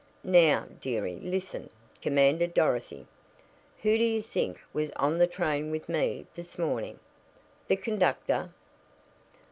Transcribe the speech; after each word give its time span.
"Now, 0.23 0.65
dearie, 0.81 1.19
listen," 1.21 1.69
commanded 2.01 2.55
Dorothy. 2.55 3.05
"Who 3.83 3.99
do 3.99 4.03
you 4.03 4.23
think 4.23 4.59
was 4.73 4.89
on 4.95 5.19
the 5.19 5.27
train 5.27 5.69
with 5.69 5.87
me 5.87 6.25
this 6.33 6.57
morning?" 6.57 6.97
"The 7.67 7.75
conductor?" 7.75 8.49